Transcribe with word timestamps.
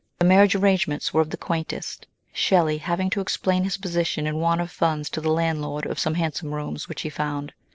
The 0.17 0.25
marriage 0.25 0.55
arrangements 0.55 1.13
were 1.13 1.21
of 1.21 1.29
the 1.29 1.37
quaintest, 1.37 2.07
Shelley 2.33 2.79
having 2.79 3.11
to 3.11 3.21
explain 3.21 3.63
his 3.63 3.77
position 3.77 4.25
and 4.25 4.41
want 4.41 4.59
of 4.59 4.71
funds 4.71 5.11
to 5.11 5.21
the 5.21 5.29
landlord 5.29 5.85
of 5.85 5.99
some 5.99 6.15
handsome 6.15 6.55
rooms 6.55 6.89
which 6.89 7.03
he 7.03 7.09
found. 7.11 7.53